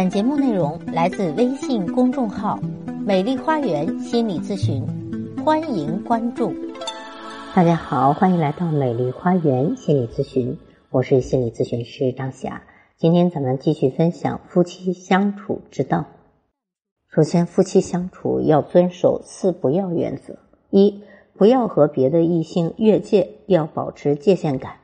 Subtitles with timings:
[0.00, 2.58] 本节目内容来自微信公众号
[3.04, 4.82] “美丽花园心理咨询”，
[5.44, 6.54] 欢迎关注。
[7.54, 10.56] 大家好，欢迎来到美丽花园心理咨询，
[10.88, 12.62] 我是心理咨询师张霞。
[12.96, 16.06] 今天咱们继续分享夫妻相处之道。
[17.10, 20.38] 首先，夫妻相处要遵守四不要原则：
[20.70, 21.02] 一、
[21.34, 24.79] 不要和别的异性越界，要保持界限感。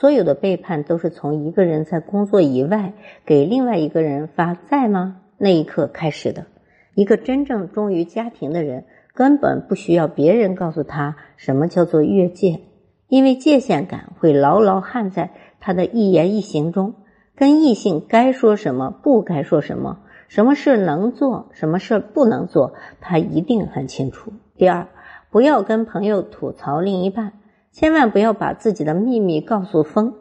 [0.00, 2.92] 所有的背叛都是从一个人在工作以外
[3.26, 6.46] 给另外一个人发在吗那一刻开始的。
[6.94, 12.60] 一个真正忠于家庭的人，根本不需要别人告诉他什么叫做越界，
[13.08, 16.94] 因为界限感会牢牢焊在他的一言一行中，
[17.34, 24.32] 跟异性该说什么，不该说什么，什么事能做，什么事不能做，他一定很清楚。
[24.56, 24.86] 第二，
[25.32, 27.32] 不要跟朋友吐槽另一半。
[27.78, 30.14] 千万不要把自己的秘密告诉风，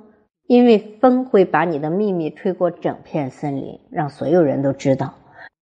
[0.46, 5.16] 因为风会把你的秘密吹过整片森林，让所有人都知道。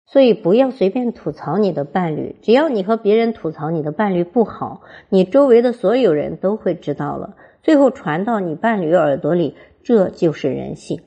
[0.06, 11.00] 所以不要随便吐槽你的伴侣，只要你和别人吐槽你的伴侣不好，你周围的所有人都会知道了，最后传到你伴侣耳朵里，这就是人性。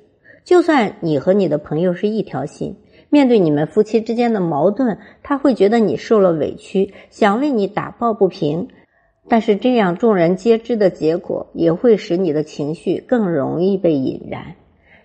[0.42, 2.76] 就算你和你的朋友是一条心，
[3.10, 8.68] 面对你们夫妻之间的矛盾，他会觉得你受了委屈，想为你打抱不平。
[9.28, 14.56] 但是这样众人皆知的结果，也会使你的情绪更容易被引燃。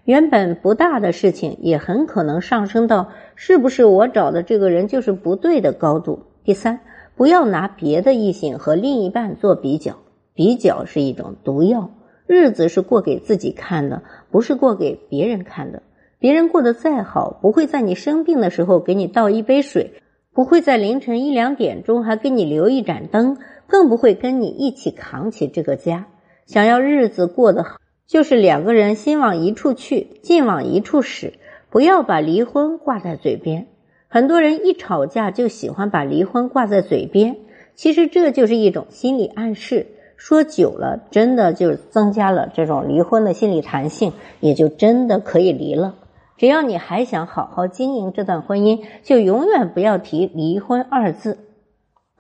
[0.06, 6.24] 原本不大的事情，也很可能上升到是不是我找的这个人就是不对的高度。
[6.44, 6.80] 第三，
[7.16, 9.98] 不要拿别的异性和另一半做比较，
[10.34, 11.92] 比较是一种毒药。
[12.28, 15.84] 日子是过给自己看的，不是过给别人看的。
[16.20, 20.02] 别人过得再好，不会在你生病的时候给你倒一杯水，
[20.34, 23.38] 不会在凌晨一两点钟还给你留一盏灯。
[23.68, 26.08] 更不会跟你一起扛起这个家。
[26.46, 31.34] 想要日子过得好，就是两个人心往一处去，劲往一处使，
[31.70, 33.68] 不要把离婚挂在嘴边。
[34.08, 37.38] 很多人一吵架就喜欢把离婚挂在嘴边，
[37.76, 39.88] 其实这就是一种心理暗示。
[40.16, 45.96] 说久了，真的就增加了这种离婚的心理弹性，也就真的可以离了。
[46.38, 51.40] 只要你还想好好经营这段婚姻，就永远不要提离婚二字。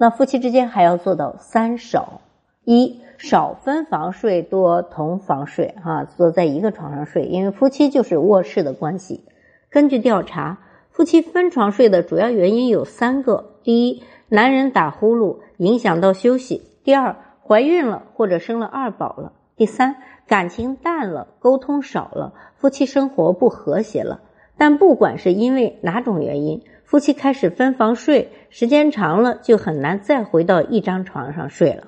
[0.03, 2.19] 那夫妻之间还要做到三少：
[2.65, 9.23] 一少分房睡，多同房睡，哈，坐在一个床上睡，因为夫妻就是卧室的关系。
[9.69, 10.59] 根据调查，
[10.91, 19.95] 夫妻分床睡的主要原因有三个：第一，男人打呼噜影响到休息；第二，怀孕了或者生了二宝了；第三，
[20.27, 24.19] 感情淡了，沟通少了，夫妻生活不和谐了。
[24.57, 31.87] 但不管是因为哪种原因，夫妻开始分房睡，时间长了就很难再回到一张床上睡了，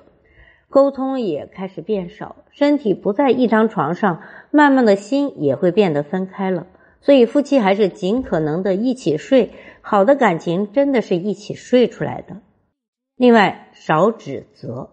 [0.68, 6.66] 沟通也开始变少，身体不在一张床上，慢慢的心也会变得分开了。
[7.00, 12.38] 所以夫妻还是尽可能的一起睡，好的感情真的是一起睡出来的。
[13.16, 14.90] 另外，少指责，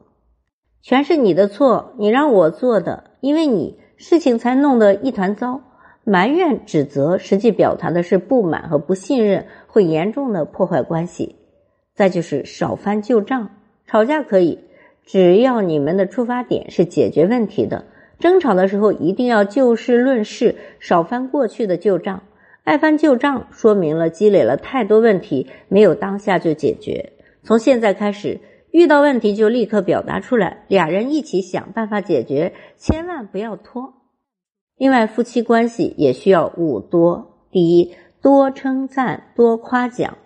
[0.84, 5.62] 全是你的错，你让我做的，因为你事情才弄得一团糟。
[6.06, 11.38] 埋怨、指责，实际表达的是不满和不信任，会严重的破坏关系。
[11.94, 13.50] 再就是少翻旧账，
[13.88, 14.60] 吵架可以，
[15.06, 17.86] 只要你们的出发点是解决问题的。
[18.20, 22.24] 争吵的时候一定要就事论事，少翻过去的旧账。
[22.64, 27.12] 爱翻旧账，说明了积累了太多问题，没有当下就解决。
[27.44, 28.40] 从现在开始，
[28.72, 33.94] 遇到问题就立刻表达出来，俩人一起想办法解决，千万不要拖。
[34.78, 40.18] 另外，夫妻关系也需要五多：第一，多称赞、多夸奖。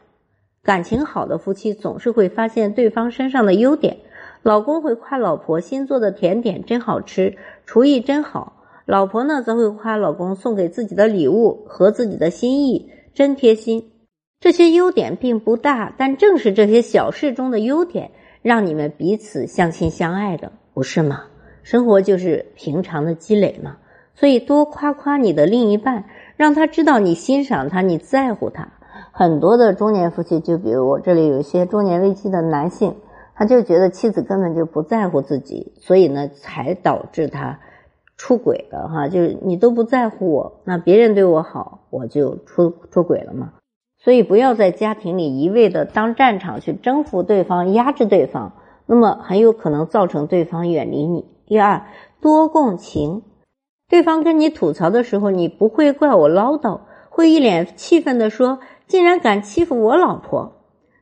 [0.63, 3.97] 感情好的夫妻总是会发现对方身上的优点。
[4.43, 8.53] 老公会夸老婆新做的甜点真好吃，厨艺真好；
[8.85, 13.91] 老婆呢，则会夸老公送给自己的礼物合自己的心意，真贴心。
[14.39, 21.25] 这些优点并不大，但正是这些小事中的优点，让你们彼此相亲相爱的，不是吗？
[21.63, 23.77] 生活就是平常的积累嘛。
[24.17, 26.05] 所以多夸夸你的另一半，
[26.37, 28.69] 让他知道你欣赏他，你在乎他。
[29.11, 32.95] 很多的中年夫妻，就比如我这里有一些中年危机的男性，
[33.35, 37.59] 他就觉得妻子根本就不在乎自己，所以呢，才导致他
[38.17, 39.07] 出轨的哈。
[39.07, 43.53] 就是你都不在乎我，那别人对我好，我就出出轨了嘛。
[43.99, 48.53] 所以不要在家庭里一味的当战场去征服对方、压制对方，
[48.87, 51.25] 那么很有可能造成对方远离你。
[51.45, 51.83] 第二，
[52.19, 53.21] 多共情。
[53.89, 60.53] 对方跟你吐槽的时候，你不会怪我唠叨，会一脸气愤的说：“竟然敢欺负我老婆！”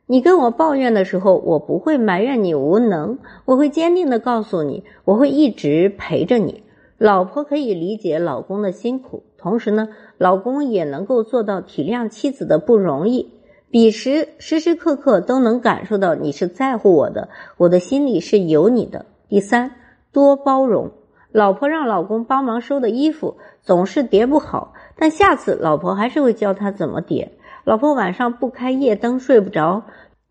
[0.06, 6.62] 你跟我抱怨的时候，我不会埋怨你无能，我会坚定的告诉你，我会一直陪着你。
[6.96, 9.24] 老婆可以理解老公的辛苦。
[9.36, 13.32] 同时呢，老公也能够做到体谅妻子的不容易。
[13.68, 19.06] 彼时时时刻刻都能感受到你是在乎我的，我的心里是有你的。
[19.28, 19.72] 第三，
[20.12, 20.92] 多包容。
[21.36, 27.32] 老婆让老公帮忙收的衣服总是叠不好，但下次老婆还是会教他怎么叠。
[27.62, 29.82] 老婆晚上不开夜灯睡不着，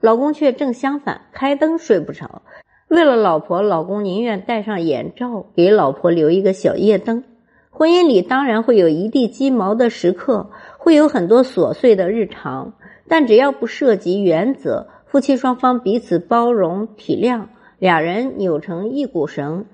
[0.02, 2.42] 老公却正相反，开灯睡不着。
[2.88, 7.24] 为了老婆，老公宁愿戴上眼罩，给老婆留一个小夜灯。
[7.70, 10.50] 婚姻里当然会有一地鸡毛的时刻，
[10.80, 12.74] 会有很多琐碎的日常。
[13.08, 17.44] 但只要不涉及原则，夫妻双方彼此包容体谅，
[17.78, 19.66] 俩人扭成一股绳，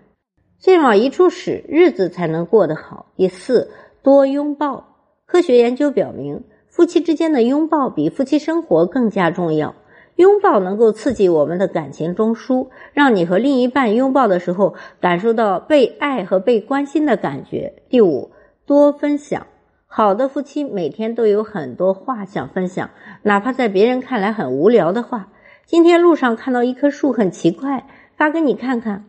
[0.62, 3.08] 劲往一处使，日子才能过得好。
[3.16, 3.72] 第四，
[4.04, 4.96] 多拥抱。
[5.25, 9.74] 科学研究表明，夫妻之间的拥抱比夫妻生活更加重要。
[10.18, 17.81] 拥抱能够刺激我们的感情中枢，让你和另一半拥抱的时候感受到被爱和被关心的感觉。
[17.90, 18.30] 第五，
[18.68, 19.48] 多分享。
[19.88, 22.92] 好的夫妻每天都有很多话想分享，
[23.24, 25.30] 哪怕在别人看来很无聊的话。
[25.66, 29.06] 今天路上看到一棵树很奇怪，发给你看看。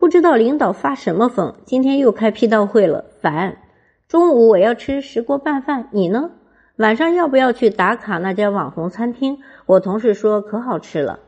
[0.00, 3.58] 不知道领导发什么疯，今天又开批斗会了，烦。
[4.08, 6.30] 中午我要吃石锅拌饭，你呢？
[6.78, 9.40] 晚上要不要去打卡那家网红餐厅？
[9.66, 11.20] 我同事说可好吃了。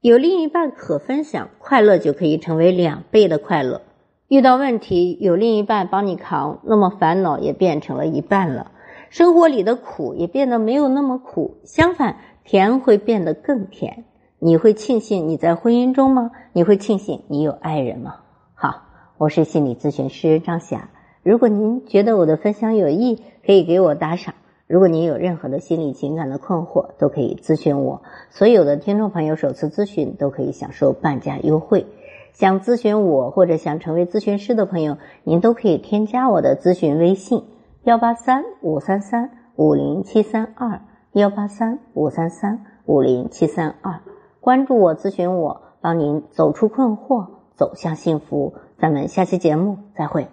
[0.00, 3.82] 有另一半可分享，快乐就可以成为两倍的快乐。
[4.28, 8.70] 遇到问题有另一半帮你扛，那么烦恼也变成了一半了。
[9.10, 14.06] 生活里的苦也变得没有那么苦，相反，甜会变得更甜。
[14.40, 16.30] 你会庆幸你在婚姻中吗？
[16.52, 18.16] 你会庆幸你有爱人吗？
[18.54, 18.82] 好，
[19.16, 20.90] 我是心理咨询师张霞。
[21.22, 24.34] 如果您觉得我的分享有益，可以给我打赏。
[24.66, 28.02] 如果您有任何的心理情感的困惑，都可以咨询我。
[28.30, 31.86] 所有的听众朋友首次咨询都可以享受半价优惠。
[32.32, 37.44] 想咨询我或者想成为咨询师的朋友，您都可以添加我的咨询微信：
[37.84, 40.82] 幺八三五三三五零七三二，
[41.12, 44.00] 幺八三五三三五零七三二。
[44.44, 48.52] 关注我，咨询我，帮您走出困惑，走向幸福。
[48.78, 50.28] 咱们下期节目再会。